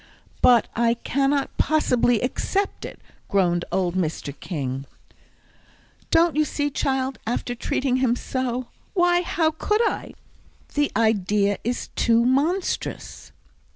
"But 0.41 0.67
I 0.75 0.95
cannot 0.95 1.55
possibly 1.59 2.21
accept 2.21 2.85
it," 2.85 2.99
groaned 3.29 3.65
old 3.71 3.93
Mr. 3.95 4.33
King; 4.39 4.85
"don't 6.09 6.35
you 6.35 6.43
see, 6.43 6.71
child, 6.71 7.19
after 7.27 7.53
treating 7.53 7.97
him 7.97 8.15
so? 8.15 8.69
Why, 8.95 9.21
how 9.21 9.51
could 9.51 9.87
I? 9.87 10.15
The 10.73 10.91
idea 10.97 11.59
is 11.63 11.89
too 11.95 12.25
monstrous!" 12.25 13.31